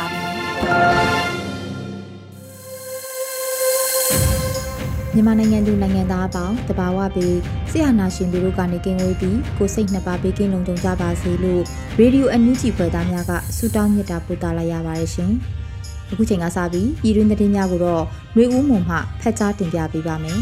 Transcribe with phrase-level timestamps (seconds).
[5.15, 7.37] မြန်မာနိုင်ငံသူနိုင်ငံသားအပေါင်းတဘာဝပြီး
[7.71, 11.61] ဆရာနာရှင်တို့ကနေကင်းဝေးပြီးကိုစိတ်နှစ်ပါးပေးကင်းလုံးကြပါစေလို့
[11.99, 15.31] ရေဒီယိုအန်ယူဂျီဖွယ်သားများကဆုတောင်းမေတ္တာပို့သလာရပါတယ်ရှင်။
[16.11, 18.03] အခုချိန်ကစပြီးပြည်တွင်းသတင်းများကိုတော့
[18.33, 20.39] ຫນွေဦးမုံမှဖတ်ကြားတင်ပြပေးပါမယ်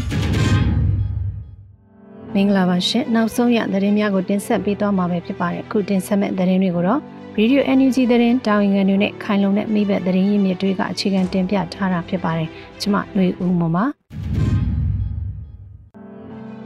[2.34, 7.00] မင်္ဂလာပါရှင်။နောက်ဆုံးရသတင်းများကိုတင်ဆက်ပေးသွားမှာပဲဖြစ်ပါတယ်။အခုတင်ဆက်မဲ့သတင်းတွေကိုတော့
[7.38, 12.48] ရေဒီယို NUG သတင်းတာဝန်ခံတွေနဲ့ခိုင်လုံတဲ့မိဘသတင်းရင်းမြစ်တွေကအခြေခံတင်ပြထားတာဖြစ်ပါတယ်။
[12.80, 13.84] ကျွန်မຫນွေဦးမပါ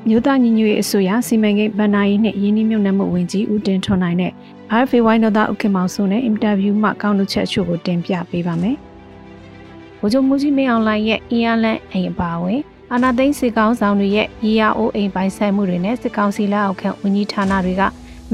[0.08, 4.32] မြို့သားညီညွတ်ရေးအစိုးရစီမံကိန်းဗဏ္ဍာရေးနဲ့ရင်းနှီးမြှုပ်နှံမှုဝန်ကြီးဦးတင်ထွန်နိုင်နဲ့
[4.80, 8.76] RFA ဝိုင်းတော်သားဥက္ကမောင်စုနဲ့အင်တာဗျူးမှကောင်းလူချက်အချို့ကိုတင်ပြပေးပါမယ်။
[10.00, 12.60] ဗိုလ်ချုပ်မူကြီးမင်းအောင်လှိုင်ရဲ့အင်အားလန့်အိမ်အပါအဝင်
[12.92, 17.82] အာနာသိန်းစစ်ကောင်းဆောင်တွေရဲ့ရေယာအိုးအိမ်ပိုင်ဆိုင်မှုတွေနဲ့စစ်ကောင်စီလက်အောက်ခံဝန်ကြီးဌာနတွေက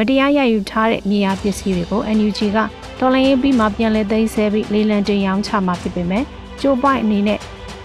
[0.03, 2.59] မတရားရယူထားတဲ့မြေယာပစ္စည်းတွေကို NUG က
[2.99, 6.25] တော်လိုင်းရေးပြီးမှပြန်လည်သိမ်းဆည်းပြီးလေလံတင်ရောင်းချမှာဖြစ်ပေမဲ့
[6.61, 7.41] ကျိုးပိုက်အနေနဲ့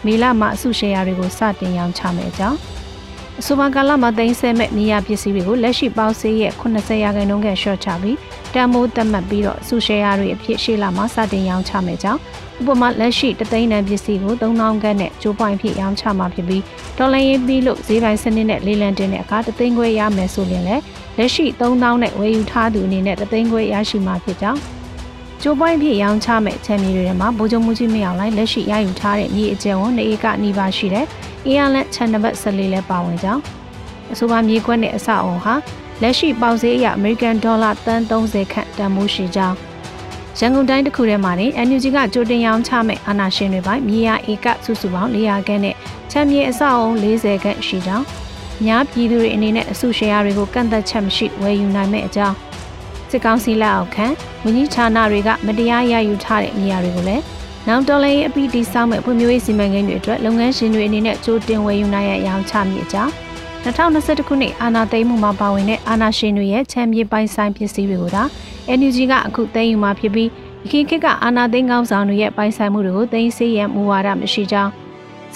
[0.06, 2.58] မေလမှာအစုရှယ်ယာတွေကိုစတင်ရောင်းချမယ်အကြောင်း
[3.40, 8.18] အဆိုပါကာလမှာသိမ်းဆည်းမဲ့မြေယာပစ္စည်းတွေကိုလက်ရှိပေါက်ဆေးရဲ့80ရာခိုင်နှုန်းကရှော့ချပြီး
[8.54, 12.20] တန်မိုးတက်မှတ်ပြီးတော့အစုရှယ်ယာတွေအဖြစ်ရှေ့လာမှာစတင်ရောင်းချမယ်ကြောင်း
[12.60, 16.64] ဥပမာလက်ရှိတသိန်းတန်ပစ္စည်းကို3000ခန့်နဲ့ကျိုးပွိုင်းဖြစ်ရောင်းချမှာဖြစ်ပြီး
[16.98, 20.84] ဒေါ်လာရင်းပြီးလို့ဈေးပိုင်းစနစ်နဲ့လေးလံတင်တဲ့အခါတသိန်းခွဲရမယ်ဆိုရင်လည်း
[21.18, 24.60] လက်ရှိ3000နဲ့ဝယ်ယူထားသူအနေနဲ့တသိန်းခွဲရရှိမှာဖြစ်ကြောင်း
[25.42, 31.06] ကျိုးပွိုင်းဖြစ်ရောင်းချမဲ့ချမ်းမြေတွေထဲမှာဗိုလ်ချုပ်မှုကြီးမအောင်လိုက်လက်ရှိရယူထားတဲ့မြေအကျယ်ဝန်းနေဧကနီးပါးရှိတဲ့
[31.46, 33.42] အေးရလက်ချန်နံပါတ်14လဲပါဝင်ကြောင်း
[34.12, 35.54] အဆိုပါမြေခွက်နဲ့အဆောက်အုံဟာ
[36.02, 39.56] လက်ရှိပေါက်ဈေးအရအမေရိကန်ဒေါ်လာတန်30ခန့်တန်ဖိုးရှိကြောင်း
[40.40, 45.76] ရန်ကုန်တိုင်းတစ်ခုထဲမှာနေ NUG ကကြိုတင်ရောင်းချမဲ့အာဏာရှင်တွေပိုင်းမြေယာဧကစုစုပေါင်း400ခန့်နဲ့
[46.12, 48.06] ချမ်းမြေအဆောက်အုံ40ခန့်ရှိကြောင်း
[48.64, 52.36] များပြည်သူတွေအနေနဲ့အစုရှယ်ယာတွေကိုကန့်သက်ချက်မရှိဝယ်ယူနိုင်မယ့်အကြောင်း
[53.10, 54.06] စစ်ကောင်စီလက်အောက်ခံ
[54.44, 57.24] ဝန်ကြီးဌာနတွေကမတရားရယူထားတဲ့နေရာတွေကိုလည်း
[57.68, 63.12] နောက်တော်လည်းအပီတီစောင်းမဲ့ဖွံ့ဖြိုးရေးစီမံကိန်းတွေအတွက်လုပ်ငန်းရှင်တွေအနေနဲ့ကြိုတင်ဝယ်ယူနိုင်ရရောင်းချမိအကြောင်း
[63.66, 68.24] 2021ခုနှစ်အာဏာသိမ်းမှုမှာပါဝင်တဲ့အာဏာရှင်တွေရဲ့ချမ်းမြေပိုင်ဆိုင်ပစ္စည်းတွေကိုဒါ
[68.78, 70.30] NUG ကအခုသိမ်းယူမှာဖြစ်ပြီး
[70.70, 74.72] ဒီခေတ်ကအာဏာသိမ်းကောင်းဆောင်တွေရဲ့ပိုင်ဆိုင်မှုတွေကိုသိမ်းဆည်းရန်မူဝါဒမရှိကြောင်း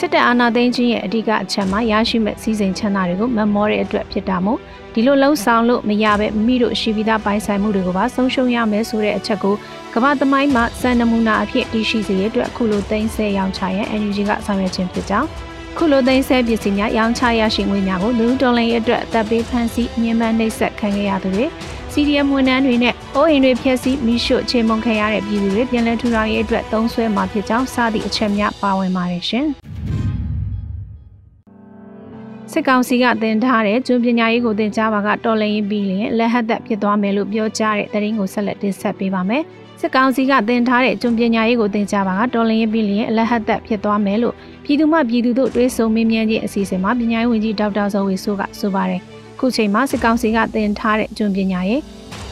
[0.01, 4.59] စစ်တပ်အာဏာသိမ်းခြင်းရဲ့အဓိကအချက်မှာရရှိမဲ့စီစဉ်ချမ်းသာတွေကိုမမောတဲ့အတွက်ဖြစ်တာမို့
[4.93, 9.55] ဒီလိုလှုံ့ဆော်လို့မရပဲမိတို့ရှိပြီးသားပိုင်ဆိုင်မှုတွေကိုပါဆုံးရှုံးရမယ်ဆိုတဲ့အချက်ကို
[9.93, 15.27] ကမ္ဘာသမိုင်းမှာစံနမူနာအဖြစ်တည်ရှိစေရတဲ့အခုလိုသိမ်းဆည်းရောင်းချရန် NUG ကဆောင်ရွက်ခြင်းဖြစ်ကြောင်း
[15.77, 21.45] ခုလိုသိမ်းဆဲပစ္စည်းများရောင်းချရရှိငွေများကိုလူတော်လိုင်းရဲ့အတွက်အသက်ပေးဖန်ဆီးညှဉ်းပန်းနှိပ်စက်ခံခဲ့ရသူတွေ
[21.93, 29.47] CDM ဝန်ထမ်းတွေနဲ့အိုးအိမ်တွေဖျက်ဆီးမိရှုချေမုန်ခံရတဲ့ပြည်သူတွေပြန်လည်ထူထောင်ရေးအတွက်သုံးဆွဲမှာဖြစ်ကြောင်းစသည့်အချက်များပါဝင်ပါတယ်ရှင်။
[32.59, 39.44] စစ်ကောင်စီကတင်ထားတဲ့ကျွန်းပညာရေးကိုတင်ကြားပါကတော်လရင်ပြီးလျင်လက်ဟတ်သက်ဖြစ်သွားမယ်လို့ပြောကြားတဲ့သတင်းကိုဆက်လက်တင်ဆက်ပေးပါမယ်။
[39.80, 49.02] စစ်ကောင်စီကတင်ထားတဲ့ကျွန်းပညာရေးကိုတင်ကြားပါကတော်လရင်ပြီးလျင်လက်ဟတ်သက်ဖြစ်သွားမယ်လို့ပြည်သူ့မှပြည်သူတို့တွေးဆုံမေးမြန်းခြင်းအစီအစဉ်မှာပညာရေးဝန်ကြီးဒေါက်တာဇော်ဝေဆိုးကဆိုပါတယ်။
[49.40, 51.81] ခုချိန်မှာစစ်ကောင်စီကတင်ထားတဲ့ကျွန်းပညာရေး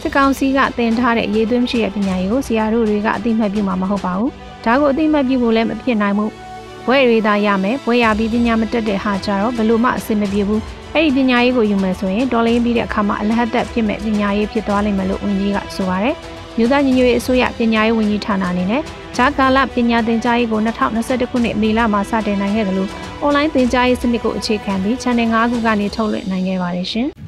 [0.02, 4.32] စစ်ကောင်စီကတင်ထားတဲ့ရေးသွင်းရှိတဲ့ပညာရေးကိုဆရာတို့တွေကအသိမှတ်ပြုမှာမဟုတ်ပါဘူး။
[4.66, 6.47] ဒါကိုအသိမှတ်ပြုဖို့လည်းမဖြစ်နိုင်ဘူး
[6.88, 10.62] ဘွဲ့ရေးသားရမယ်ဘွဲ့ရပြီးပညာမတက်တဲ့ဟာကြတော့ဘလို့မှအဆင်မပြေဘူး
[10.94, 16.16] အဲ့ဒီပညာရေးကိုယူမယ်ဆိုရင်ဒေါ်လင်းပြီးတဲ့အခါမှာအလဟတ်သက်ဖြစ်မဲ့ပညာရေးဖြစ်သွားလိမ့်မယ်လို့ဝန်ကြီးကဆိုပါတယ်
[16.58, 18.82] မြို့သားညီညွတ်ရေးအစိုးရပညာရေးဝန်ကြီးဌာနအနေနဲ့
[19.18, 22.90] ဂျာကာလပညာသင်ကြားရေးကို2021ခုနှစ်မေလမှာစတင်နိုင်ခဲ့တယ်လို့
[23.22, 27.08] အွန်လိုင်းသင်ကြားရေးစနစ်ကိုအခြေခံပြီး Channel 5ခုကနေထုတ်လွှင့်နိုင်ခဲ့ပါတယ်ရှင်။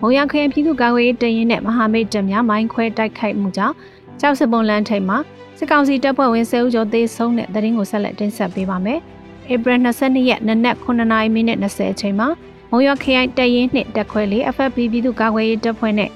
[0.00, 3.74] မုံရခရိုင်ပြည်သူ့ကာကွယ်ရေးတရင်နဲ့မဟာမိတ်တပ်များမိုင်းခွဲတိုက်ခိုက်မှုကြောင့်
[4.20, 5.18] ကြောက်စပုံလန်းထိပ်မှာ
[5.58, 9.00] စစ်ကောင်စီတပ်ဖွဲ့ဝင်10ဦးကျော်သေဆုံးတဲ့သတင်းကိုဆက်လက်တင်ဆက်ပေးပါမယ်။
[9.52, 12.28] ဧပြီ22ရက်နနက်9:20မိနစ်20အချိန်မှာ
[12.70, 16.10] မုံရခရိုင်တပ်ရင်းနှင့်တပ်ခွဲလေး FFP ပြည်သူ့ကာကွယ်ရေးတပ်ဖွဲ့နဲ့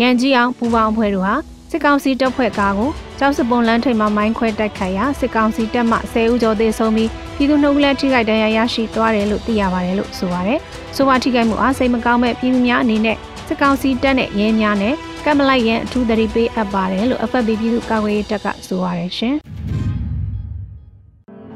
[0.00, 1.34] ရန်ကြီးအောင်ပူပေါင်းအဖွဲ့တို့ဟာ
[1.70, 10.58] စစ်ကောင်စီတပ်ဖွဲ့ကားကိုကျောက်စပွန်လန်းထိပ်မှာမိုင်းခွဲတိုက်ခိုက်ရာစစ်ကောင်စီတပ်မှ10ဦးကျော်သေဆုံးပြီးပြည်သူနှုတ်ကလေးထိခိုက်ဒဏ်ရာရရှိသွားတယ်လို့သိရပါတယ်လို့ဆိုပါတယ်။
[10.96, 13.16] ဆိုပါထိခိုက်မှုအားစိတ်မကောင်းမဲ့ပြည်သူများအနေနဲ့
[13.48, 14.94] စစ်ကောင်စီတပ်နဲ့ရဲများနဲ့
[15.24, 19.36] ကမ်မလိုက်ရန်အထူးသတိပေးအပ်ပါတယ်လို့ FFB ပြည်သူ့ကာကွယ်ရေးတပ်ကဆိုပါတယ်ရှင်။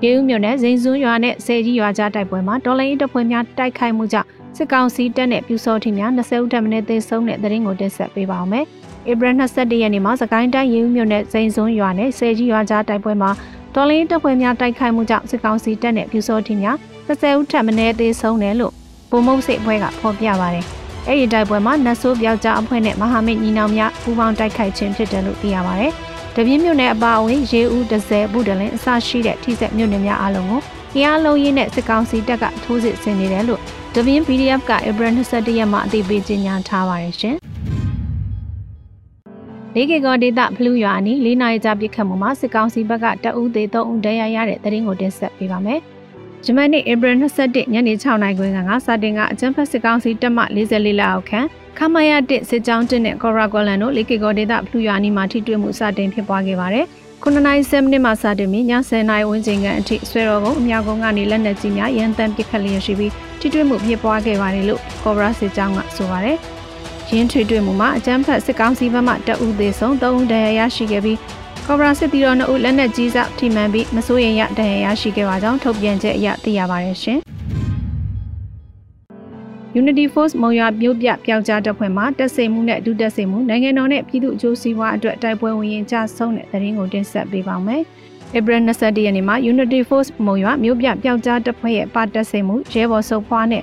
[0.04, 8.64] ရေဦးမြို့နယ်ဇိန်စွန်းရွာနဲ့ဆယ်ကြီးရွာကြားတိုက်ပွဲမှာတော်လိုင်းတပ်ဖွဲ့များတိုက်ခိုက်မှုကြောင့်စစ်ကောင်စီတပ်နဲ့ပြူစောထီများ20ဦးတပ်မင်းသေဆုံးတဲ့တဲ့ရင်ကိုတင်ဆက်ပေးပါောင်းမယ်။
[9.10, 13.30] ဧပြီ22ရက်နေ့မှာစကိုင်းတိုင်းရေဦးမြို့နယ်ဇိန်စွန်းရွာနဲ့ဆယ်ကြီးရွာကြားတိုက်ပွဲမှာ
[13.74, 16.76] တော်လင်းတပ်ဖွဲ့များတိုက်ခိုက်မှုကြောင့်စစ်ကောင်စီတပ်နဲ့ပြူစောထီများ
[17.06, 18.72] 30ဦးထပ်မံသေဆုံးတယ်လို့
[19.10, 20.66] ပုံမုတ်စိတ်အဖွဲ့ကဖော်ပြပါတယ်။
[21.08, 25.92] အဲ့ဒီတိုက်ပွဲမှာနတ်ဆိုးပြောက်ကြားအဖွဲ့နဲ့မဟာမိတ်ညီနောင်များပူးပေါင်းတိုက်ခိုက်ခြင်းဖြစ်တယ်လို့သိရပါတယ်။
[26.36, 30.60] တပြင်းမြို့နယ်အပါအဝင်ရေဦးဒဇယ်ဘူးတလင်းအစရှိတဲ့ထိစက်မြို့နယ်များအလုံးကို
[30.94, 33.60] အင်အားလုံးရင်းနဲ့စစ်ကောင်စီတပ်ကထိုးစစ်ဆင်နေတယ်လို့
[33.94, 37.36] တပြင်း PDF ကဧပြီ22ရက်မှာအသိပေးကြေညာထားပါတယ်ရှင်။
[39.74, 45.80] လေးကေကောဒေတာဖလူးရွာအနီးလေးနိုင်ကြပြစ်ခတ်မှုမှာစစ်ကောင်စီဘက်ကတအူးသေးသုံးဦးတရားရတဲ့တရင်ကိုတင်ဆက်ပေးပါမယ်။
[46.46, 51.40] ဂျမန်နေ့ဧပြီ21ညနေ6နာရီခွဲကစတင်ကအကြံဖက်စစ်ကောင်စီတပ်မ44လက်အောက်ခံ
[51.78, 56.84] ခမရ1စစ်ကြောင်း1နဲ့ကော်ရာကွန်လန်တို့လေးကေကောဒေတာဖလူးရွာအနီးမှာထိတွေ့မှုစတင်ဖြစ်ပွားခဲ့ပါတယ်။
[57.22, 66.36] 9နိုင်7မိနစ်မှစတင်ပြီးည10နာရီဝန်းကျင်ကအထိဆွဲတော်ကုန်းအမြောက်ကုန်းကနေလက်နက်ကြီးများရန်တမ်းပစ်ခတ်လျက်ရှိပြီးထိတွေ့မှုဖြစ်ပွားခဲ့ပါတယ်လို့ကော်ရာစစ်ကြောင်းကဆိုပါတယ်။
[67.10, 71.18] ရင်းထွေတွေ့မှုမှာအကြမ်းဖက်စစ်ကောင်စီဘက်မှတအူးသေးဆုံး၃ဦးဒဏ်ရာရရှိခဲ့ပြီး
[71.66, 77.18] ကော်ဘရာစစ်တီတော်2ဦးလက်နက်ကြီးစထိမှန်ပြီးမစိုးရင်ရဒဏ်ရာရရှိခဲ့ပါကြောင်းထုတ်ပြန်ချက်အရသိရပါတယ်ရှင်။
[79.80, 87.82] Unity Force မုံရွာမြို့ပြပျောက်ကြားတပ်ဖွဲ့မှတက်စိမ်မှုနဲ့အတူတက်စိမ်မှုနိုင်ငံတော်နဲ့ပြည်သူအကျိုးစီးပွားအတွက်တိုက်ပွဲဝင်ရင်ကြဆုံးတဲ့သတင်းကိုတင်ဆက်ပေးပါမယ်။
[88.38, 93.62] April 21ရက်နေ့မှာ Unity Force မုံရွာမြို့ပြပျောက်ကြားတပ်ဖွဲ့ရဲ့ပါတက်စိမ်မှုရဲဘော်စုပ်ဖွားနဲ့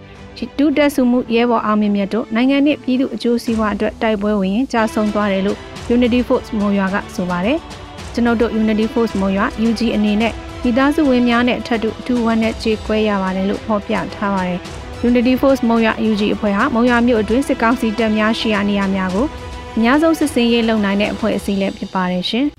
[0.60, 5.58] ဒုတက်စုမှုရဲဘော်အောင်မြင့်မြတ်တို့နိုင်ငံနဲ့ပြည်သူအကျိုးစီးပွားအတွက်တိုက်ပွဲဝင်ရင်ကြာဆုံးသွားတယ်လို့
[5.96, 7.60] Unity Force မုံရွာကဆိုပါတယ်။
[8.14, 10.34] ကျွန်ုပ်တို့ Unity Force မုံရွာ UG အနေနဲ့
[10.64, 14.60] မိသားစုဝင်များနဲ့အထက်တူအထူးဝမ်းနဲ့ကြေကွဲရပါတယ်လို့ဖော်ပြထားပါတယ်။
[15.08, 19.28] Unity Force မုံရွာ UG အဖွဲ့ဟာမုံရွာမြို့အတွင်းစစ်ကောင်စီတပ်များရှိရာနေရာများကို
[19.76, 22.46] အများဆုံးစစ်စင်ရေးလုပ်နိုင်တဲ့အဖွဲ့အစည်းလည်းဖြစ်ပါတယ်ရှင်။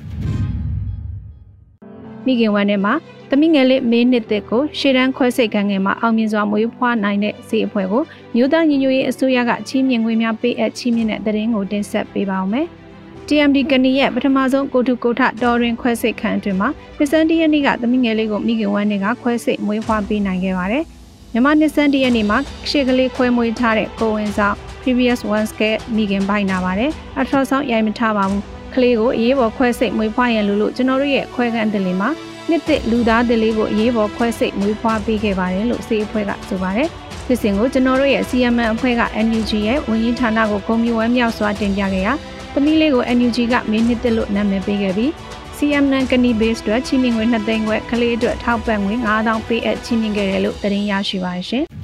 [2.24, 2.94] မိခင်ဝမ်းထဲမှာ
[3.28, 8.02] သမီးငယ်လေးမင်းနှစ်သက်ကိုရှေ့တန်းခွဲစိတ်ခံငယ်မှာအောင်မြင်စွာမွေးဖွားနိုင်တဲ့စီအဖွဲ့ကို
[8.34, 12.68] မြို့သားညီညွတ်ရေးအစိုးရကချီးမြှင့်ငွေများပေးအပ်ချီးမြှင့်တဲ့တဲ့ရင်ကိုတင်ဆက်ပေးပါောင်းမယ်။
[13.30, 16.68] TMD ကနီရဲ့ပထမဆုံးကိုထုကိုထတော်ရင်ခွဲစိတ်ခံအတွင်းမှာ
[16.98, 20.84] နစ်ဆန်တရနေ့ကသမီးငယ်လေးကိုမိခင်ဝမ်းတွေကခွဲစိတ်မွေးဖွားပေးနိုင်ခဲ့ပါတယ်။
[21.32, 22.38] မြန်မာနစ်ဆန်တရနေ့မှာ
[22.68, 25.62] ရှေ့ကလေးခွဲမွေးထားတဲ့ကိုဝင်ဆောင် previous ones က
[25.96, 26.90] မိခင်ပိုင်နာပါတယ်။
[27.20, 28.42] အထောက်ဆောင်ရိုက်မထားပါဘူး။
[28.74, 32.08] ကလေးကိုအေးပေါ်ခွဲစိတ်မွေးဖွားရန်လို့ကျွန်တော်တို့ရဲ့ခွဲခန့်တယ်လေးမှာ
[32.48, 36.88] နှစ်သက်လူသားတွေလေးကိုအရေးပေါ်ခွဲစိတ်မွေးဖွားပေးခဲ့ပါတယ်လို့စေအဖွဲ့ကဆိုပါတယ်။
[37.26, 42.12] ဖြစ်စဉ်ကိုကျွန်တော်တို့ရဲ့ CMN အဖွဲ့က NUG ရဲ့ဝန်ကြီးဌာနကိုဂုဏ်ပြုဝမ်းမြောက်စွာတင်ပြခဲ့ရာ
[42.54, 45.10] သမီးလေးကို NUG ကမင်းနှစ်သက်လို့နာမည်ပေးခဲ့ပြီး
[45.56, 51.64] CMN ကနီ base အတွက်ချီးမြှင့်ငွေ2သိန်းခွဲကလေးအတွက်ထောက်ပံ့ငွေ9000ပေးအပ်ချီးမြှင့်ခဲ့တယ်လို့သတင်းရရှိပါရှင်။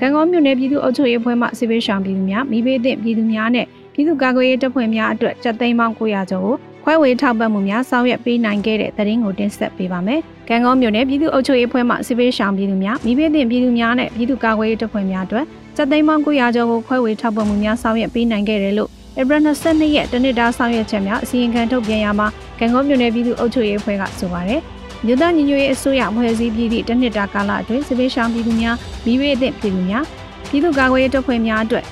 [0.00, 6.54] ကံကောမြို့နယ်ပြည်သူ့အုပ်ချုပ်ရေးအဖွဲ့မှစစ်ပေးရှောင်ပြည်သူများမိဘသည့်ပြည်သူများနဲ့ပြည်သူ့ကာကွယ်ရေးတပ်ဖွဲ့များအတွက်စက်သိန်းပေါင်း900ကျော်ကို
[6.84, 15.44] ခွဲဝေထောက်ပံ့မှုများဆောင်ရွက်ပေးနိုင်ခဲ့တဲ့သတင်းကိုတင်ဆက်ပေးပါမယ်။ကံကောမြို့နယ်ပြည်သူ့အုပ်ချုပ်ရေးအဖွဲ့မှစစ်ပေးရှောင်ပြည်သူများမိဘသင့်ပြည်သူများနဲ့ပြည်သူ့ကာကွယ်ရေးတပ်ဖွဲ့များအတွက်
[15.76, 18.90] စက်သိန်းပေါင်း900ကျော်ကိုခွဲဝေထောက်ပံ့မှုများဆောင်ရွက်ပေးနိုင်ခဲ့တယ်လို့
[19.20, 22.26] ဧပြီ22ရက်တနစ်တာဆောင်ရွက်ချက်များအစီရင်ခံထုတ်ပြန်ရမှာ
[22.58, 24.60] ကံကောမြို့နယ်ပြည်သူ့အုပ်ချုပ်ရေးအဖွဲ့ကဆိုပါတယ်။
[25.04, 30.04] မြို့သားညီညွတ်ရေးအစိုးရဖွဲ့စည်းပြီးသည့်တနစ်တာကာလအတွင်းစစ်ပေးရှောင်ပြည်သူများမိဘသင့်ပြည်သူများ
[30.50, 31.84] ပြည်သူ့ကာကွယ်ရေးတပ်ဖွဲ့များအတွက်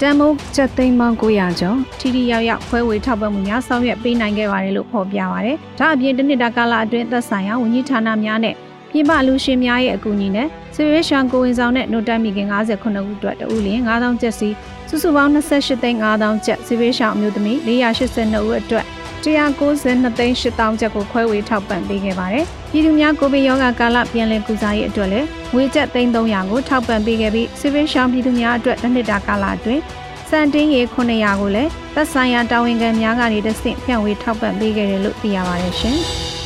[0.00, 8.54] တန်မိုးချက်သိန်းပေါင်း900ကျော်ထိထိရောက်ရောက်ဖွဲဝေထောက်ပံ့မှုများဆောင်ရွက်ပေးနိုင်ခဲ့ပါတယ်လို့ဖော်ပြပါရယ်။ဒါအပြင်တနစ်တာကာလအတွင်းသက်ဆိုင်ရာဝန်ကြီးဌာနများနဲ့
[8.90, 14.48] ပြည်ပလူရှင်များရဲ့အကူအညီနဲ့ဆွေရရှောင်ကိုဝင်ဆောင်တဲ့နိုတိုင်မီခင်59ဦးအတွက်တဦးလျင်9000ကျပ်စီ
[14.88, 18.86] စုစုပေါင်း28သိန်း9000ကျပ်ဆွေရရှောင်အမျိုးသမီး482ဦးအတွက်
[19.24, 29.82] 192သိန်း8000ကျပ်ကိုခွဲဝေထောက်ပံ့ပေးခဲ့ပါတယ်။ပြည်သူများကိုဗစ်ရောဂါကာလပြန်လည်ကုစားရေးအတွက်လည်းငွေကျပ်သိန်း300ကိုထောက်ပံ့ပေးခဲ့ပြီးစစ်ပေးရှောင်းပြည်သူများအတွက်တစ်နှစ်တာကာလအတွင်း
[30.30, 35.98] စံတင်းရေ900ကိုလည်းသက်ဆိုင်ရာတာဝန်ခံများကနေတဆင့်ဖြန့်ဝေထောက်ပံ့ပေးခဲ့တယ်လို့သိရပါတယ်ရှင်။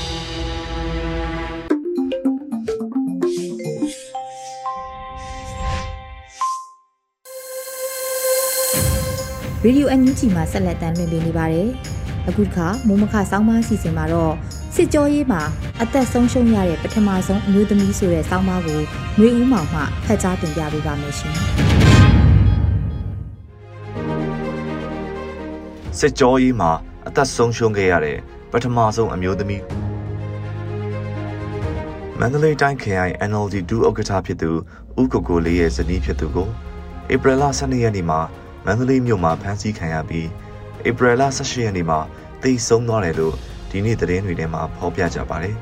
[9.66, 11.68] ရေဒီယိုအန်ယူဂျီမှာဆက်လက်တမ်းလွှင့်ပေးနေပါတယ်။
[12.28, 14.35] အခုတစ်ခါမိုးမခဆောင်းပါးစီစဉ်မှာတော့
[14.75, 15.40] စစ်ကြောရေးမှာ
[15.83, 18.80] အသက်ဆုံးရှုံးရတဲ့ပထမဆုံးအမျိုးသမီးဆိုတဲ့ဆောင်းပါးကို
[19.16, 21.35] ຫນွေဦးမောင်မှဖတ်ကြားတင်ပြပေးပါမယ်ရှင်။
[25.99, 26.71] စစ်ကြောရေးမှာ
[27.09, 28.18] အသက်ဆုံးရှုံးခဲ့ရတဲ့
[28.52, 29.62] ပထမဆုံးအမျိုးသမီး
[32.18, 34.50] မန္တလေးတိုင်းခရိုင် NLD ဒုဥက္ကဋ္ဌဖြစ်သူ
[35.00, 36.49] ဦးကိုကိုလေးရဲ့ဇနီးဖြစ်သူကို
[37.14, 38.21] ဧပြီလ12ရက်နေ့မှာ
[38.66, 40.28] မန္တလေးမြို့မှာဖမ်းဆီးခံရပြီး
[40.88, 42.00] ဧပြီလ18ရက်နေ့မှာ
[42.42, 43.35] တိတ်ဆုံးသွားတယ်လို့
[43.71, 45.56] ဒီနေ့သတင်းတွေထဲမှာဖော်ပြကြပါတယ်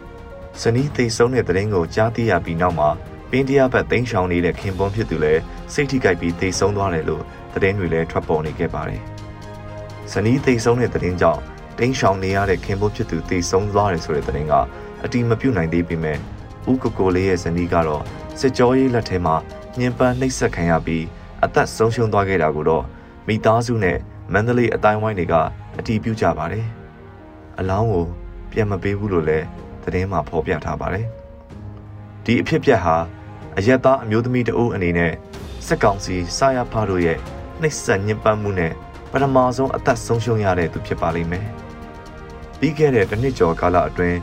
[0.60, 2.88] ။စနီးတိတ်ဆုံးတဲ့သတင်းကိုကြားသိရပြီးနောက်မှာ
[3.30, 7.22] ပင်တရားဘက်သိမ်းရှောင်နေတဲ့ခင်ပွန်းဖြစ်သူလည်းစိတ်ထိကြိုက်ပြီးတိတ်ဆုံးသွားတယ်လို့
[7.54, 9.02] သတင်းတွေလည်းထွက်ပေါ်နေခဲ့ပါတယ်။
[10.12, 11.40] စနီးတိတ်ဆုံးတဲ့သတင်းကြောင့်
[11.78, 14.54] တိမ်းရှောင်နေရတဲ့ခင်ပွန်းဖြစ်သူတိတ်ဆုံးသွားတယ်ဆိုတဲ့သတင်းက
[15.04, 16.18] အတိမပြုတ်နိုင်သေးပေမဲ့
[16.70, 18.04] ဦးကိုကိုလေးရဲ့ဇနီးကတော့
[18.40, 19.36] စစ်ကြောရေးလက်ထဲမှာ
[19.78, 21.04] ညင်ပန်းနှိပ်စက်ခံရပြီး
[21.44, 22.84] အသက်ဆုံးရှုံးသွားခဲ့တာကိုတော့
[23.28, 23.98] မိသားစုနဲ့
[24.32, 25.34] မန္တလေးအတိုင်းဝိုင်းတွေက
[25.78, 26.66] အတီးပြုကြပါတယ်။
[27.58, 28.06] အလောင်းကို
[28.50, 29.46] ပြန်မပေးဘူးလို့လည်း
[29.82, 31.06] သတင်းမှာဖော်ပြထားပါတယ်။
[32.24, 32.96] ဒီအဖြစ်အပျက်ဟာ
[33.56, 35.12] အယက်သားအမျိုးသမီးတအုပ်အနေနဲ့
[35.66, 37.18] စက်ကောင်စီစာရဖားတို့ရဲ့
[37.60, 38.72] နှိပ်စက်ညှဉ်းပန်းမှုနဲ့
[39.10, 41.46] ပထမဆုံးအသက်ဆုံးရှုံးရတဲ့သူဖြစ်ပါလိမ့်မယ်။
[42.58, 44.18] ပြီးခဲ့တဲ့တစ်နှစ်ကျော်ကာလအတွင်း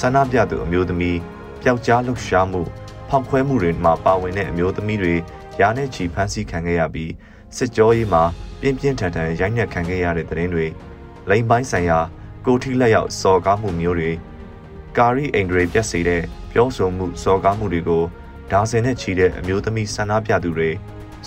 [0.00, 1.18] ဆန္ဒပြသူအမျိုးသမီး
[1.62, 2.62] ပျောက်ကြားလှုပ်ရှားမှု
[3.08, 5.14] ဖောက်ခွဲမှုတွေမှာပါဝင်တဲ့အမျိုးသမီးတွေ
[5.60, 7.12] ရာနဲ့ချီဖမ်းဆီးခံခဲ့ရပြီး
[7.56, 8.22] စစ်ကြောရေးမှာ
[8.60, 10.66] ပြင်းပြင်းထန်ထန်ရိုက်နှက်ခံခဲ့ရတဲ့တဲ့ရင်တွေ
[11.30, 11.98] လိမ်ပိုင်းဆိုင်ရာ
[12.46, 14.12] ကိုထိလက်ရောက်စော်ကားမှုမျိုးတွေ
[14.98, 18.04] ကာရီအိန္ဒြေပြက်စေတဲ့ပြောဆိုမှုစော်ကားမှုတွေကို
[18.52, 20.70] ဒါဇင်နဲ့ချီတဲ့အမျိုးသမီးဆန္ဒပြသူတွေ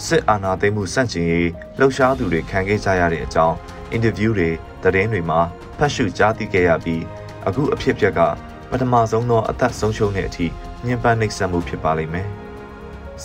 [0.05, 3.55] စစ်အာဏာသိမ်းမှုစန့်ကျင်ရေးလှုပ်ရှားသူတွေခံခဲ့ကြရတဲ့အကြောင်း
[3.91, 4.49] အင်တာဗျူးတွေ
[4.83, 5.39] သတင်းတွေမှာ
[5.77, 7.03] ဖတ်ရှုကြားသိခဲ့ရပြီး
[7.47, 8.19] အခုအဖြစ်အပျက်က
[8.69, 10.47] ပထမဆုံးသောအသက်ဆုံးရှုံးတဲ့အထိ
[10.85, 12.29] ညှဉ်းပန်းနှိပ်စက်မှုဖြစ်ပါလိမ့်မယ်။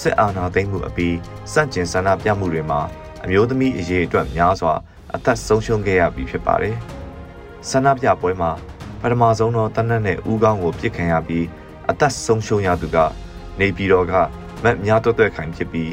[0.00, 1.16] စစ်အာဏာသိမ်းမှုအပြီး
[1.52, 2.80] စန့်ကျင်ဆန္ဒပြမှုတွေမှာ
[3.24, 4.74] အမျိုးသမီးအရေးအတွက်များစွာ
[5.14, 6.76] အသက်ဆုံးရှုံးခဲ့ရပြီးဖြစ်ပါတယ်။
[7.70, 8.50] ဆန္ဒပြပွဲမှာ
[9.00, 11.46] ပထမဆုံးသောတနက်နဲ့ဦးခေါင်းကိုပြစ်ခံရပြီး
[11.90, 12.96] အသက်ဆုံးရှုံးရသူက
[13.60, 14.12] နေပြည်တော်က
[14.62, 15.92] မတ်များတွတ်တွက်ခိုင်ဖြစ်ပြီး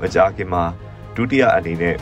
[0.00, 0.64] မကြာခင်မှာ
[1.14, 1.96] ဒုတိယအနေနဲ့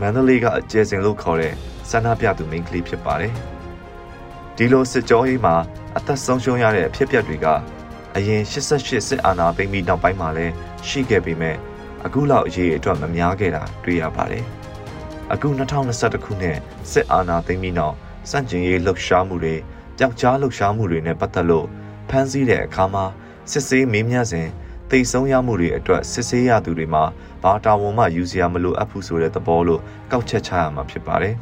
[0.00, 1.54] မန္တလေးကအကျယ်စင်လို့ခေါ်တဲ့
[1.90, 3.34] ဆန္ဒပြသူမိန်းကလေးဖြစ်ပါတယ်။
[4.56, 5.54] ဒီလိုစစ်ကြောရေးမှာ
[5.96, 7.46] အသက်ဆုံးရှုံးရတဲ့အဖြစ်အပျက်တွေက
[8.16, 10.52] အရင်88စစ်အာဏာသိမ်းပြီးနောက်ပိုင်းမှာလည်း
[10.88, 11.56] ရှိခဲ့ပေမဲ့
[12.04, 14.44] အခုလောက်အရေးအတွက်မများခဲ့တာတွေ့ရပါတယ်။
[15.32, 16.58] အခု2021ခုနှစ်
[16.90, 17.96] စစ်အာဏာသိမ်းပြီးနောက်
[18.30, 19.54] စန့်ကျင်ရေးလှုပ်ရှားမှုတွေ
[19.98, 21.66] ကြောက်ကြားလှုပ်ရှားမှုတွေနဲ့ပတ်သက်လို့
[22.08, 23.04] ဖမ်းဆီးတဲ့အခါမှာ
[23.50, 24.48] စစ်ဆေးမေးမြန်းစဉ်
[24.90, 27.04] တိတ်ဆုံးရမှုတွေအတွက်စစ်ဆေးရသူတွေမှာ
[27.42, 31.34] ဘာတာဝန်မှယူစရာမလိုအပ်ဘူးဆိုတဲ့သဘောလို့ကောက်ချက်ချရမှာဖြစ်ပါတယ်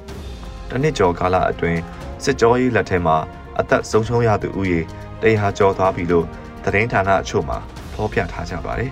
[0.70, 1.80] ။တနစ်ကျော်ကာလအတွင်း
[2.24, 3.16] စစ်ကြောရေးလက်ထက်မှာ
[3.60, 4.80] အသက်ဆုံးရှုံးရသူဦးရေ
[5.22, 6.26] တရားကျော်သွားပြီလို့
[6.64, 7.58] သတင်းဌာနအချို့မှာ
[7.96, 8.90] ဖော်ပြထားကြပါတယ်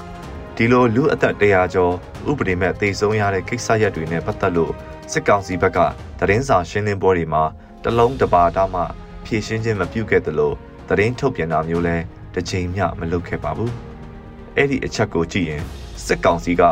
[0.56, 1.94] ။ဒီလိုလူအသက်တရားကျော်
[2.30, 4.72] ဥပဒေမဲ့တည်ဆုံးရတဲ့ကိစ္စရပ်တွေနဲ့ပတ်သက်လို့
[5.12, 5.78] စစ်ကောင်စီဘက်က
[6.18, 7.44] သတင်းစာရှင်းလင်းပွဲတွေမှာ
[7.84, 8.82] တလုံးတပါတာမှ
[9.24, 10.52] ဖြည့်ရှင်းခြင်းမပြုခဲ့သလို
[10.88, 11.96] သတင်းထုတ်ပြန်တာမျိုးလဲ
[12.34, 13.70] တစ်ချိန်မျှမလုပ်ခဲ့ပါဘူး။
[14.56, 15.62] အဲ့ဒီအချက်ကိုကြည့်ရင်
[16.06, 16.62] စစ်ကောင်စီက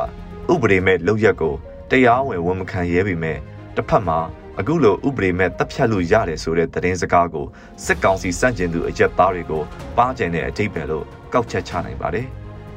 [0.53, 1.55] ဥပဒေမဲ့လုပ်ရက်ကို
[1.91, 3.39] တရားဝင်ဝန်မခံရဲပေမဲ့
[3.77, 4.19] တစ်ဖက်မှာ
[4.59, 7.47] အခုလိုဥပဒေမဲ့တပ်ဖြတ်လို့ရတယ်ဆိုတဲ့သတင်းစကားကို
[7.85, 9.63] စစ်ကောင်စီစန့်ကျင်သူအရက်သားတွေကို
[9.97, 12.27] ပါကျင်တဲ့အတိတ်ပဲလို့ ကောက်ချက်ချနိုင်ပါတယ်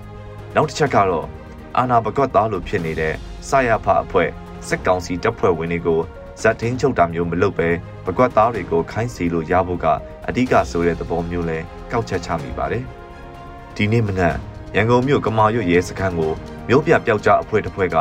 [0.56, 1.28] ။နောက်တစ်ချက်ကတော့
[1.78, 3.14] အာနာဘကွက်သားလို့ဖြစ်နေတဲ့
[3.50, 4.30] ဆရာဖအဖွဲ့
[4.68, 6.00] စစ်ကောင်စီတပ်ဖွဲ့ဝင်တွေကို
[6.42, 7.70] ဇက်ထင်းချုပ်တာမျိုးမလုပ်ပဲ
[8.06, 9.86] ဘကွက်သားတွေကိုခိုင်းစီလို့ရဖို့က
[10.28, 11.58] အဓိကဆိုတဲ့သဘောမျိုးလဲ
[11.92, 12.84] ကောက်ချက်ချမိပါတယ်။
[13.76, 14.36] ဒီနေ့မနက်
[14.76, 16.34] ရန်ကုန်မြို့ကမာရွတ်ရဲစခန်းကို
[16.68, 17.98] မြို့ပြပျောက်ကြားအဖွဲ့တစ်ဖွဲ့က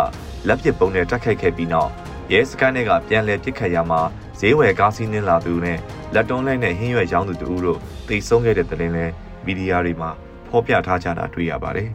[0.49, 1.91] လက်ပစ်ပုံးနဲ့တိုက်ခိုက်ခဲ့ပြီးနောက်
[2.33, 4.01] ရဲစခန်းတွေကပြန်လည်ပစ်ခတ်ရမှာ
[4.41, 5.79] ဈေးဝယ်ကားစီးနှင်းလာသူနဲ့
[6.15, 7.79] လက်တွန်းလဲနဲ့ဟင်းရွက်ရောင်းသူတို့တို့
[8.09, 9.07] တိတ်ဆုံးခဲ့တဲ့တဲ့ရင်လဲ
[9.45, 10.11] မီဒီယာတွေမှာ
[10.51, 11.91] ဖော်ပြထားကြတာတွေ့ရပါတယ်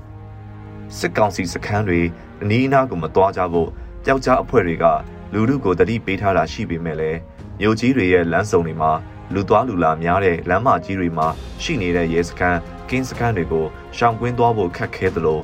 [0.98, 2.02] ။စစ်ကောင်စီစခန်းတွေ
[2.42, 3.70] အနီးအနားကိုမသွားကြဖို့
[4.06, 4.86] ပျောက်ကြားအဖွဲ့တွေက
[5.34, 7.20] လူလူကိုတတိပေးထားတာရှိပေမဲ့လည်း
[7.60, 8.92] မြို့ကြီးတွေရဲ့လမ်းစုံတွေမှာ
[9.34, 11.28] လူသွားလူလာများတဲ့လမ်းမကြီးတွေမှာ
[11.64, 12.60] ရှိနေတဲ့ရဲစခန်း
[12.90, 13.66] ကင်းစခန်းတွေကို
[13.98, 15.40] ရှောင်ကွင်းသွားဖို့ခက်ခဲသလို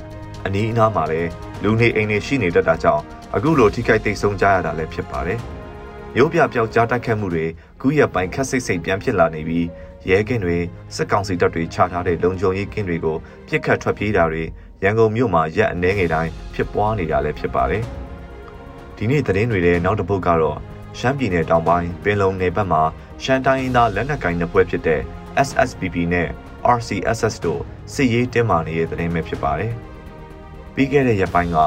[0.45, 1.29] အနီးအနားမှာလည်း
[1.63, 3.03] လူနေအိမ်တွေရှိနေတတ်တာကြောင့်
[3.35, 5.39] အခုလိုထိခိုက်သိမ်းဆုံးကြရတာလည်းဖြစ်ပါတယ်။
[6.17, 7.45] ရုပ်ပြပျောက်ကြားတိုက်ခတ်မှုတွေ
[7.81, 9.67] ခုရက်ပိုင်းခက်စိတ်စိတ်ပြန်ဖြစ်လာနေပြီး
[10.09, 10.57] ရဲကင်းတွေ
[10.95, 13.17] စစ်ကောင်စီတပ်တွေချထားတဲ့လုံခြုံရေးကင်းတွေကို
[13.47, 14.43] ပြစ်ခတ်ထွက်ပြေးတာတွေ
[14.83, 17.83] ရန်ကုန်မြို့မှာရက်အနှဲငယ်တိုင်းဖြစ်ပွားနေတာလည်းဖြစ်ပါတယ်။
[18.97, 20.57] ဒီနေ့သတင်းတွေထဲနောက်တစ်ပုတ်ကတော့
[20.99, 22.83] ရှမ်းပြည်နယ်တောင်ပိုင်းပင်လုံနယ်ဘက်မှာ
[23.23, 25.01] ရှမ်းတိုင်းရင်းသားလက်နက်ကိုင်နှစ်ဖွဲ့ဖြစ်တဲ့
[25.47, 26.27] SSPP နဲ့
[26.77, 27.61] RCSS တို့
[27.93, 29.73] စစ်ရေးတင်းမာနေတဲ့သတင်းပဲဖြစ်ပါတယ်။
[30.75, 31.57] ပြီးခဲ့တဲ့ရက်ပိုင်းက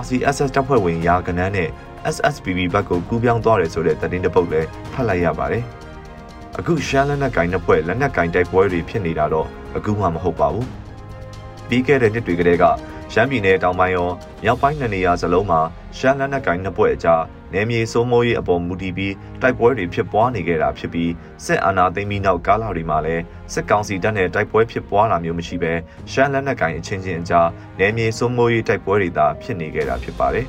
[0.00, 1.70] RCSS တပ်ဖွဲ့ဝင်ရာကနန်းနဲ့
[2.14, 5.64] SSPB ဘက်ကိုကူးပြောင်းသွားတယ်ဆိုတဲ့သတင်းတစ်ပုဒ်လည်းဖတ်လိုက်ရပါတယ်။
[6.58, 10.66] အခုရှမ်းလက်နက်ကင်နှစ်ဖွဲ့လက်နက်ကင်တိုက်ပွဲတွေဖြစ်နေတာတော့အခုမှမဟုတ်ပါဘူး။
[11.68, 12.64] ပြီးခဲ့တဲ့နှစ်တွေကတည်းက
[13.12, 14.10] ရှမ်းပြည်နယ်တောင်ပိုင်းရော
[14.42, 15.60] မြောက်ပိုင်းနေရာစလုံးမှာ
[15.98, 21.12] ရှမ်းလက်နက်ကင်နှစ်ဖွဲ့အကြားနယ်မြေစိုးမိုးရေးအပေါ်မူတည်ပြီးတိုက်ပွဲတွေဖြစ်ပွားနေကြတာဖြစ်ပြီး
[21.44, 25.72] စစ်အာဏာသိမ်းပြီးနောက်ကာလတွေမှာလည်းစစ်ကောင်စီတပ်နဲ့တိုက်ပွဲဖြစ်ပွားတာမျိုးမရှိဘဲ
[26.12, 30.46] ရှမ်းလက်နက်ကင်အချင်းချင်းအကြားနယ်မြေစိုးမိုးရေးတိုက်ပွဲတွေသာဖြစ်နေကြတာဖြစ်ပါတယ်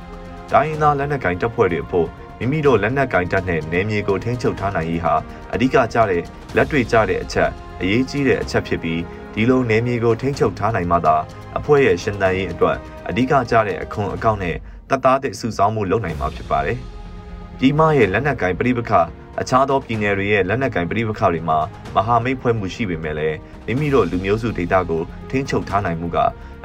[0.52, 2.08] ။တိုင်းရင်းသားလက်နက်ကင်တပ်ဖွဲ့တွေအဖို့
[2.38, 5.14] မိမိတို့လက်နက်ကင်တပ်နဲ့နယ်မြေကိုထိန်းချုပ်ထားနိုင်ရေးဟာ
[5.54, 6.22] အဓိကကျတဲ့
[6.56, 7.50] လက်တွေ့ကျတဲ့အချက်
[7.80, 9.00] အရေးကြီးတဲ့အချက်ဖြစ်ပြီး
[9.34, 11.16] ဒီလိုနယ်မြေကိုထိန်းချုပ်ထားနိုင်မှသာ
[11.58, 12.76] အဖွဲ့ရဲ့ရှင်သန်ရေးအတွက်
[13.08, 14.56] အဓိကကျတဲ့အခွန်အကောင့်နဲ့
[14.90, 16.78] တပ်သားတဲ့စုဆောင်းမှုလုပ်နိုင်မှာဖြစ်ပါတယ်။
[17.58, 18.92] ပြည်မရဲ့လက်နက်ကင်ပြိပခ
[19.40, 21.58] အခြားသောပြည်နယ်တွေရဲ့လက်နက်ကင်ပြိပခတွေမှာ
[21.94, 23.36] မဟာမိတ်ဖွဲ့မှုရှိပေမဲ့လည်း
[23.66, 26.18] မိမိတို့လူမျိုးစုဒေသကိုထိန်းချုပ်ထားနိုင်မှုက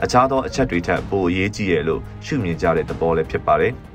[0.04, 3.74] အခြားသောအချက်တွေထက်ပိုအရေးကြီးရလို့ရှုမြင်ကြတဲ့သဘောလည်းဖြစ်ပါတယ်။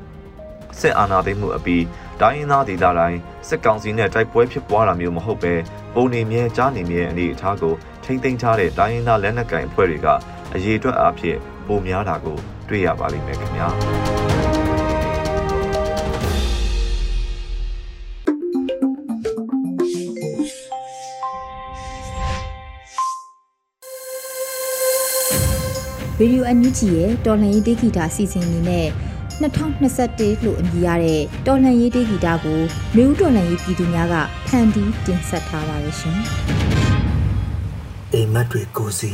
[0.81, 1.85] စစ်အာဏာသိမ်းမှုအပြီး
[2.21, 5.54] တိုင်းရင်းသားဒေသတိုင်းစစ်ကောင်စီနဲ့တိုက်ပွဲဖြစ်ပွားတာမျိုးမဟုတ်ပဲ
[5.95, 10.07] ပုံနေမြဲကြားနေမြဲအနေအထားကိုထိမ့်သိမ်းထားတဲ့တိုင်းရင်းသားလက်နက်ကင်အဖွဲ့တွေက
[10.54, 12.38] အရေးအတွက်အဖြစ်ပိုများတာကို
[12.69, 13.69] တွေ့ရပါလိမ့်မယ်ခင်ဗျာ
[26.19, 28.88] ဗီဒီယိုအန်ယူဂျီရဲ့တော်လှန်ရေးတေးဂီတာစီစဉ်နေနဲ့
[29.42, 32.60] 2021လို့အမည်ရတဲ့တော်လှန်ရေးတေးဂီတာကို
[32.96, 34.14] မျိုးတော်လှန်ရေးပြည်သူများက
[34.48, 36.18] ဖန်တီးတင်ဆက်ထားပါရရှင်။
[38.12, 39.12] အိမ်မက်တွေကိုစီ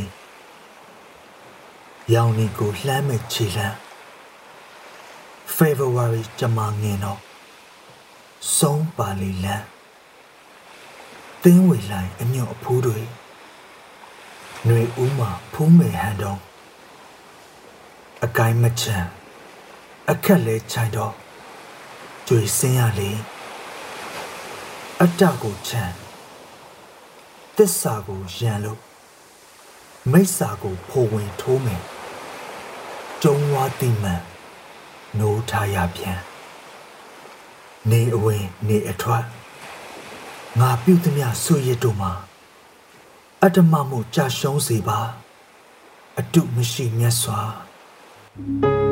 [2.15, 3.77] ရောင်နေကိုလှမ်းမဲ့ခြေလှမ်း
[5.57, 7.21] February ကြမှာငင်တော့
[8.59, 9.67] ဆုံးပါလီလန်း
[11.43, 12.99] သင်းဝေလိုက်အညွန့်အဖိုးတွေ
[14.65, 16.41] ຫນွေဦးမှာဖုံးမဲ့ဟန်တော့
[18.25, 19.20] အကိုင်းမချမ်း
[20.13, 21.15] အခက်လဲခြိုက်တော့
[22.27, 23.11] ကြွေစင်းရလေ
[25.01, 25.95] အတ္တကိုချမ်း
[27.57, 28.81] သစ္စာကိုရန်လို့
[30.13, 31.83] မိစ္ဆာကိုဖိုဝင်ထိုးမယ်
[33.23, 34.23] ကျုံဝါတိမှန်
[35.19, 36.21] နိုးထားရပြန်
[37.91, 39.25] နေအဝင်နေအထွက်
[40.61, 42.13] ငါပြုသည်များဆွေရတို့မှာ
[43.43, 45.01] အတ္တမမှုကြာရှုံးစေပါ
[46.19, 47.41] အတုမရှိမြတ်စွာ
[48.63, 48.90] thank you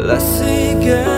[0.09, 1.18] la cigale.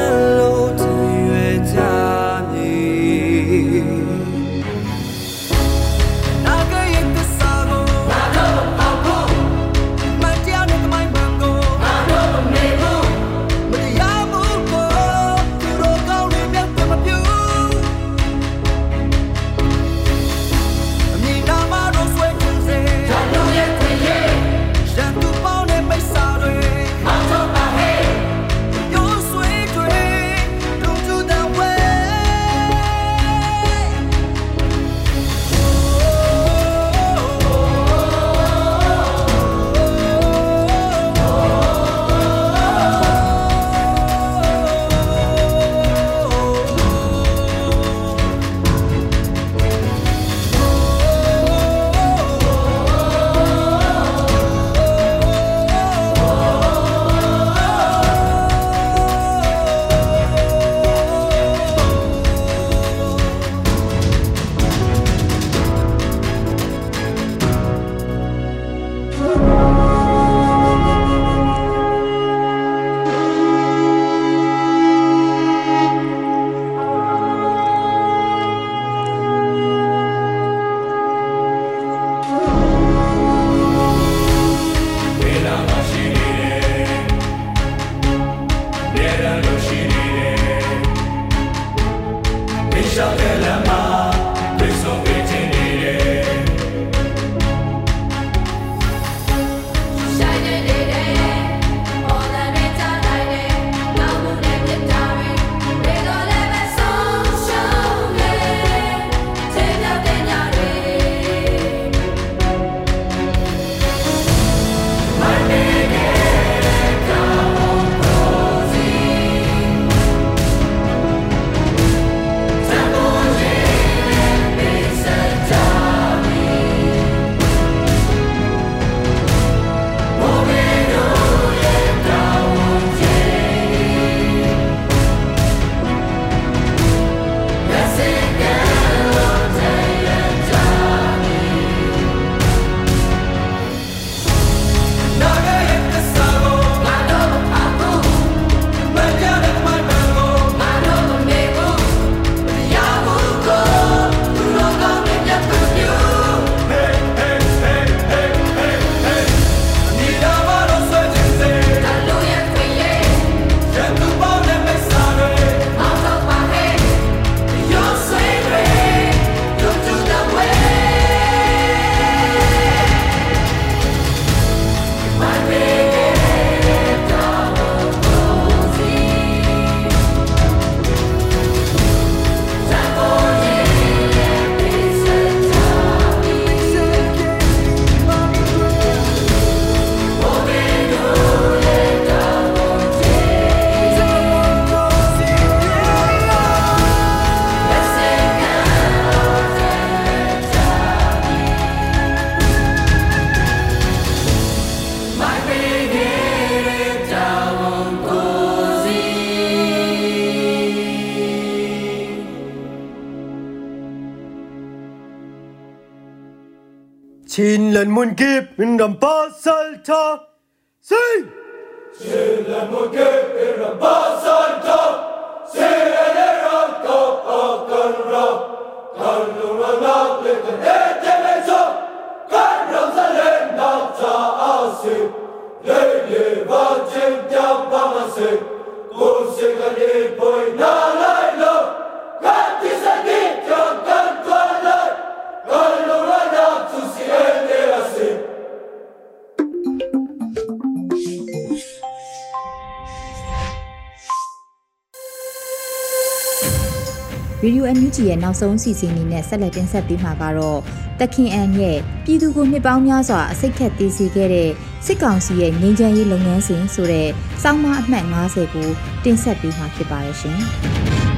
[257.90, 260.60] ရေဒီယိုအန်ယူဂျီရဲ့နောက်ဆုံးအစီအစဉ်လေးနဲ့ဆက်လက်တင်ဆက်ပေးမှာကတော့
[261.00, 264.50] တခင်အန်ရဲ့ပြည်သူကိုနှစ်ပေါင်းများစွာအစိတ်ခက်သေးစေခဲ့တဲ့
[264.86, 267.08] စစ်ကောင်စီရဲ့ငြိမ်းချမ်းရေးလုပ်ငန်းစဉ်ဆိုတဲ့
[267.42, 268.68] စောင်းမအမှတ်50ကို
[269.04, 270.38] တင်ဆက်ပေးမှာဖြစ်ပါရဲ့ရှင်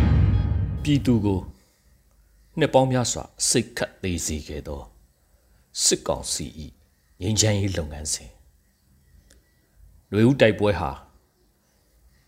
[0.82, 1.40] ။ပြည်သူကို
[2.58, 4.82] နှစ်ပေါင်းများစွာစိတ်ခတ်သေးစေခဲ့သော
[5.84, 6.46] စစ်ကောင်စီ၏
[7.20, 8.30] ငြိမ်းချမ်းရေးလုပ်ငန်းစဉ်
[10.12, 10.90] လူဦးတိုက်ပွဲဟာ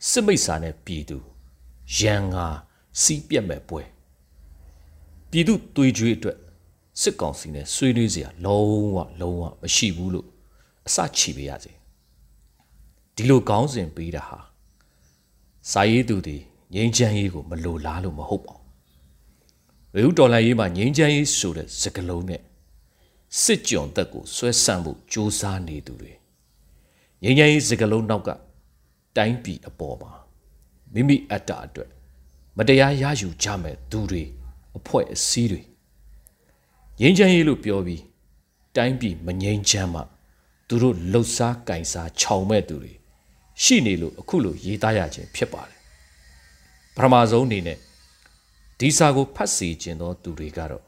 [0.09, 1.19] စစ်မိတ်စာနဲ့ပြည်သူ
[1.99, 2.47] ရန်ငါ
[3.03, 3.83] စီးပြက်မဲ့ပွဲ
[5.35, 6.39] ပြည်သူသွေးကြွေးအတွက်
[7.01, 10.29] စစ်ကောင်စီနဲ့ဆွေးနွေးစရာလုံးဝလုံးဝမရှိဘူးလို့
[10.87, 11.73] အစချီပေးရစေ
[13.15, 14.39] ဒီလိုကောင်းစဉ်ပေးတာဟာ
[15.71, 16.37] စာရေးသူတွေ
[16.75, 18.65] ငြိမ်းချမ်းရေးကိုမလိုလားလို့မဟုတ်ပါဘူး
[19.97, 22.41] ရေဦးတော်လိုင်းရေးမှာငြိမ်းချမ်းရေးဆိုတဲ့စကားလုံးနဲ့
[23.43, 26.13] စစ်ကြုံသက်ကိုဆွဲဆန့်ဖို့ကြိုးစားနေသူတွေ
[27.23, 28.31] ငြိမ်းချမ်းရေးစကားလုံးနောက်က
[29.17, 30.13] တိုင်းပြည်အပေါ်မှာ
[30.93, 31.91] မိမိအတ္တအတွက်
[32.57, 34.25] မတရားရယူကြမဲ့သူတွေ
[34.79, 35.63] အဖွဲ့အစည်းတွေ
[37.01, 38.03] ငြိမ်းချမ်းရေးလို့ပြောပြီး
[38.77, 40.01] တိုင်းပြည်မငြိမ်းချမ်းမှ
[40.69, 42.93] သူတို့လှုပ်ရှားကင်စားခြောင်မဲ့သူတွေ
[43.63, 45.79] ရှိနေလို့အခုလိုရေးသားရခြင်းဖြစ်ပါတယ်
[46.97, 47.79] ပထမဆုံးအနေနဲ့
[48.79, 50.85] ဒီစာကိုဖတ်စီခြင်းသောသူတွေကတော့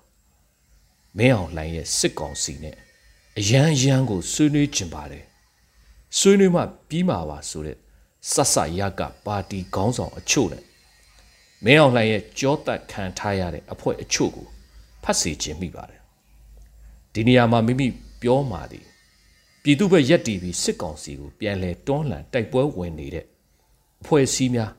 [1.18, 2.76] မင်းအောင်လှိုင်ရဲ့စစ်ကောင်စီနဲ့
[3.38, 5.24] အရန်ရန်ကိုဆွေးနွေးခြင်းပါတယ်
[6.18, 7.76] ဆွေးနွေးမှပြီးမှာပါဆိုတဲ့
[8.32, 10.64] ဆဆရကပါတီခေါင်းဆောင်အချို့နဲ့
[11.64, 14.46] မင်းအောင်လှိုင်ရဲ့ကြောတက်ခံထားရတဲ့အဖွဲ့အချို့ကို
[15.02, 16.00] ဖတ်စီခြင်းမိပါတယ်
[17.12, 17.86] ဒီနေရာမှာမိမိ
[18.22, 18.86] ပြောမှသည်
[19.62, 23.24] ပြည်သူ့ဘက်ရက်တီပြီးစစ်ကောင်စီကိုပြန်လဲတွန်းလှန်တိုက်ပွဲဝင်နေတဲ့
[24.02, 24.70] အဖွဲ့အစည်းများ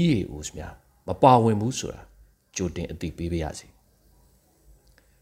[0.00, 0.74] EAOs များ
[1.06, 2.00] မပါဝင်ဘူးဆိုတာ
[2.56, 3.66] ကြိုတင်အသိပေးပါရစေ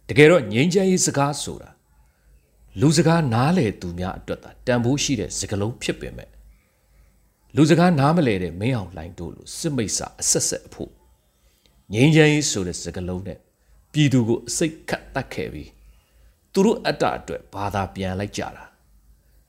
[0.09, 1.71] တကယ်တော့ငြိမ်းချမ်းရေးစကားဆိုတာ
[2.81, 6.29] လူစကားနားလေသူများအတွက်သာတန်ဖိုးရှိတဲ့စကားလုံးဖြစ်ပေမဲ့
[7.57, 10.91] လူစကားနားမလဲတဲ့မင်းအောင်လှိုင်တို့လိုစစ်မိတ်စာအဆက်ဆက်အဖို့
[11.93, 13.39] ငြိမ်းချမ်းရေးဆိုတဲ့စကားလုံးနဲ့
[13.93, 15.71] ပြည်သူကိုအစိတ်ခတ်တတ်ခဲ့ပြီး
[16.53, 18.65] သူတို့အတ္တအတွက်ဘာသာပြန်လိုက်ကြတာ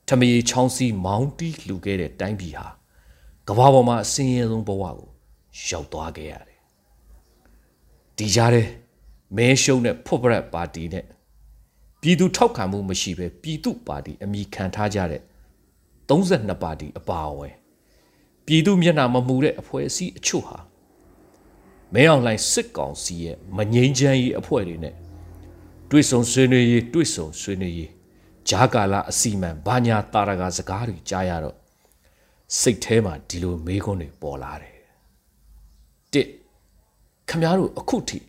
[0.07, 2.67] ထမရီချောင်းစီမောင်းတီးလှူခဲ့တဲ့တိုင်းပြည်ဟာ
[3.47, 5.09] ကမ္ဘာပေါ်မှာအစင်းရဲဆုံးဘဝကို
[5.67, 6.59] ရောက်သွားခဲ့ရတယ်
[8.17, 8.63] ဒီကြားထဲ
[9.35, 11.05] မဲရှုံးတဲ့ဖွတ်ပရက်ပါတီနဲ့
[12.01, 15.21] ပြည်သူထောက်ခံမှုမရှိဘဲပြည်သူပါတီအမိခံထားကြတဲ့
[16.09, 17.53] 32ပါတီအပါအဝင်
[18.45, 20.57] ပြည်သူမျက်နှာမမူတဲ့အဖွဲ့အစည်းအချို့ဟာ
[21.93, 24.95] မဲအောင်လှိုင်စစ်ကောင်စီရဲ့မငိမ့်ချမ်းရေးအဖွဲ့တွေနဲ့
[25.89, 27.91] တွေ့ဆုံဆွေးနွေးရေးတွေ့ဆုံဆွေးနွေးရေး
[28.49, 31.57] ဂျာကာလာအစီမံဘာညာတာရကစကားတွေကြားရတော့
[32.59, 34.77] စိတ်ထဲမှာဒီလိုမေးခွန်းတွေပေါ်လာတယ်
[36.13, 36.27] တစ်
[37.29, 38.19] ခမားတို့အခုထိ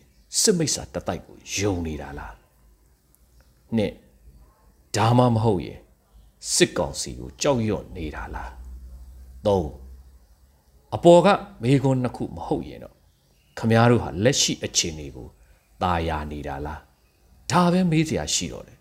[0.40, 2.34] စစ်မိတ်စာတတိုက်ကိုယုံနေတာလား
[3.76, 3.92] နှစ်
[4.96, 5.80] ဒါမှမဟုတ်ရင်
[6.54, 8.52] စစ်ကောင်စီကိုကြောက်ရွံ့နေတာလား
[9.46, 9.83] သုံး
[10.94, 11.28] အပေါ်က
[11.62, 12.94] မေခွန်းနှစ်ခုမဟုတ်ရင်တော့
[13.58, 15.28] ခမားတို့ဟာလက်ရှိအခြေအနေကို
[15.82, 16.80] ตาယာနေတာလား
[17.50, 18.78] ဒါပဲမေးစရာရှိတော့တယ်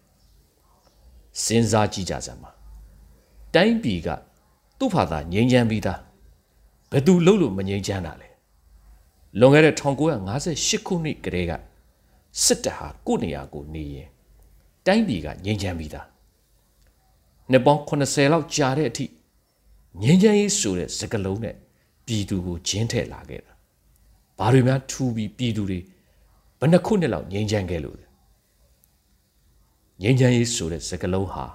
[1.44, 2.52] စဉ်းစားကြည့်ကြစမ်းပါ
[3.54, 4.10] တိုင်းပြည်က
[4.80, 6.00] သူ့ဖာသာငြိမ်းချမ်းပြီးသား
[6.92, 8.30] ဘယ်သူလှုပ်လို့မငြိမ်းချမ်းတာလဲ
[9.40, 11.52] လွန်ခဲ့တဲ့1958ခုနှစ်ကတည်းက
[12.44, 14.10] စစ်တပ်ဟာကိုယ့်နေရာကိုနေရင်
[14.86, 16.08] တိုင်းပြည်ကငြိမ်းချမ်းပြီးသား
[17.52, 19.06] နှစ်ပေါင်း80လောက်ကြာတဲ့အထိ
[20.02, 21.56] ငြိမ်းချမ်းရေးဆိုတဲ့စကားလုံးနဲ့
[22.06, 23.54] ပြည်သူကိုဂျင်းထည့်လာခဲ့တာ
[24.40, 25.80] ဘာတွေများထူပြီးပြည်သူတွေ
[26.60, 28.08] ဘယ်နှခုနှစ်လောက်ငြိမ်းချမ်းခဲ့လို့လဲ
[30.02, 31.46] ငြိမ်းချမ်းရေးဆိုတဲ့စကားလုံးဟာ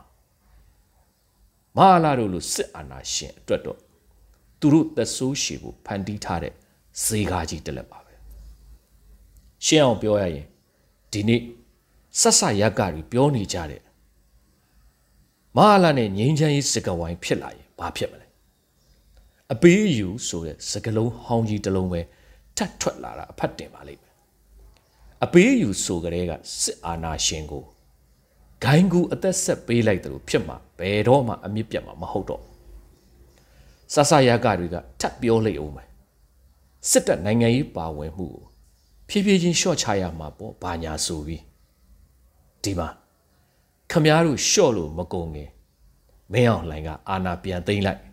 [1.76, 3.78] မဟာလာတို့လိုစစ်အာဏာရှင်အတွက်တော့
[4.60, 6.52] သူတို့သက်ဆိုးရှည်ဖို့ဖန်တီးထားတဲ့
[7.04, 8.14] ဇေကားကြီးတက်လက်ပါပဲ
[9.64, 10.46] ရှင်းအောင်ပြောရရင်
[11.12, 11.42] ဒီနေ့
[12.20, 13.82] ဆက်ဆရက်ကတွေပြောနေကြတဲ့
[15.56, 18.27] မဟာလာနဲ့ငြိမ်းချမ်းရေးစကားဝိုင်းဖြစ်လာရင်ဘာဖြစ်မလဲ
[19.54, 22.00] အပေးအယူဆိုတဲ့စကားလုံးဟောင်းကြီးတစ်လုံးပဲ
[22.56, 24.14] ထပ်ထွက်လာတာအဖတ်တင်ပါလိမ့်မယ်
[25.24, 27.64] အပေးအယူဆိုကြတဲ့ကစစ်အာဏာရှင်ကို
[28.64, 32.42] ဂိုင်းကူအသက်ဆက်ပေးလိုက်တယ်လို့ဖြစ်မှာဘယ်တော့မှအမြင့်ပြတ်မှာမဟုတ်တော့
[33.94, 35.88] ဆဆရကတွေကထပ်ပြောလိုက်အောင်မယ်
[36.90, 38.44] စစ်တပ်နိုင်ငံရေးပါဝင်မှုကို
[39.08, 41.42] ဖြည်းဖြည်းချင်းရှော့ချရမှာပေါ့ဘာညာဆိုပြီး
[42.62, 42.88] ဒီမှာ
[43.90, 45.50] ခမားတို့ရှော့လို့မကုန်ငင်
[46.32, 48.07] မင်းအောင်လှိုင်ကအာနာပြန်သိမ့်လိုက်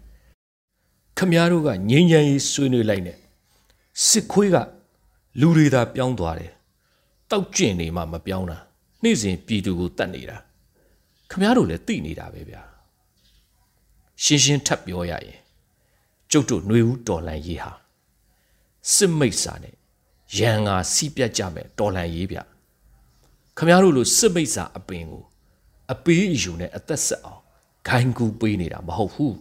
[1.18, 3.18] ခမားတို့ကငင်းငယ်ရေးဆွေးနွေးလိုက်နဲ့
[4.08, 4.58] စစ်ခွေးက
[5.40, 6.52] လူတွေသာပြောင်းသွားတယ်
[7.32, 8.58] တောက်ကျင်နေမှမပြောင်းတာ
[9.04, 10.38] နေ့စဉ်ပြည်သူကိုတတ်နေတာ
[11.32, 12.62] ခမားတို့လည်းသိနေတာပဲဗျာ
[14.24, 15.40] ရှင်းရှင်းထပ်ပြောရရင်
[16.32, 17.72] ကျုပ်တို့ຫນွေဦးတော်လန်ရေးဟာ
[18.94, 19.76] စစ်မိတ်စာနဲ့
[20.38, 22.40] ရန်ငါစီးပြတ်ကြမယ်တော်လန်ရေးဗျ
[23.58, 25.24] ခမားတို့လိုစစ်မိတ်စာအပင်ကို
[25.92, 27.42] အပေးအယူနဲ့အသက်ဆက်အောင်
[27.88, 29.36] ဂိုင်းကူပေးနေတာမဟုတ်ဘူး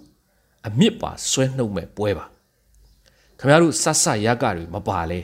[0.67, 2.27] အမြင့်ပါဆွဲနှုတ်မဲ့ပွဲပါ
[3.39, 5.21] ခမားတို့ဆတ်ဆရကတွေမပါလဲ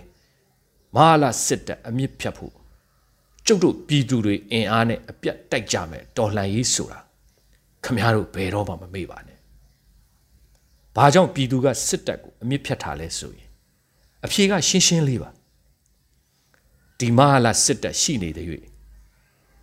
[0.94, 2.54] မဟာလာစစ်တပ်အမြင့်ဖြတ်ဖို့
[3.46, 7.00] ကျုပ်တို့ပြည်သူတွေအင်အားနဲ့အပြတ်တိုက်ကြမယ်တော်လှန်ရေးဆိုတာ
[7.84, 9.38] ခမားတို့ဘယ်တော့မှမမေ့ပါနဲ့
[10.96, 13.48] ဘာကြောင့်ပြည်သူကစစ်တပ်ကိုအမြင့်ဖြတ်ထားလဲဆိုရင်
[14.24, 15.30] အဖြေကရှင်းရှင်းလေးပါ
[16.98, 18.46] ဒီမဟာလာစစ်တပ်ရှိနေတဲ့၍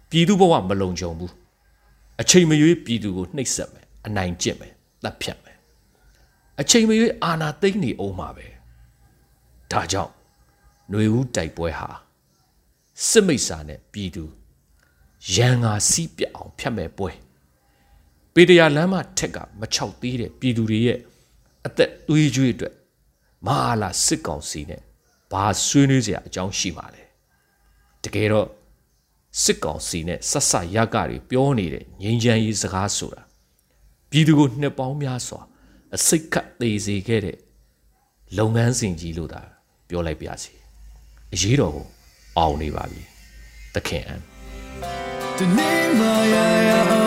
[0.10, 1.34] ပြည်သူဘဝမလုံခြုံဘူး
[2.22, 5.47] အချိန်မရွေးပြည်သူကိုနှိပ်စက်မယ်အနိုင်ကျင့်မယ်တပ်ဖြတ်မယ်
[6.62, 8.48] အချိန်မရွေးအာဏာသိမ်းနေအောင်မှာပဲ
[9.72, 10.12] ဒါကြောင့်
[10.90, 11.90] ຫນွေဦးတိုက်ပွဲဟာ
[13.08, 14.24] စစ်မိတ်စာနဲ့ပြည်သူ
[15.36, 17.12] ရန်ငါစီးပြအောင်ဖြတ်မဲ့ပွဲ
[18.34, 21.00] ပေတရာလမ်းမထက်ကမချောက်သေးတဲ့ပြည်သူတွေရဲ့
[21.66, 22.74] အသက်သွေးကြွေးအတွက်
[23.46, 24.82] မဟာလာစစ်ကောင်စီနဲ့
[25.32, 27.04] ဘာဆွေးနွေးစရာအကြောင်းရှိပါလဲ
[28.04, 28.48] တကယ်တော့
[29.44, 33.22] စစ်ကောင်စီနဲ့ဆက်ဆက်ရကတွေပြောနေတဲ့ငြိမ်းချမ်းရေးစကားဆိုတာ
[34.10, 35.42] ပြည်သူကိုနှစ်ပေါင်းများစွာ
[35.96, 37.38] အစိတ်ခတ်သေးစေခဲ့တဲ့
[38.38, 39.42] လုပ်ငန်းစဉ်ကြီးလို့သာ
[39.90, 40.52] ပြောလိုက်ပါစီ
[41.34, 41.86] အရေးတော်ကို
[42.38, 43.02] အောင်နေပါပြီ
[43.76, 44.22] သခင်အန်
[45.38, 46.02] ဒီနေ့မ
[46.34, 46.36] ရ
[46.70, 47.07] ရ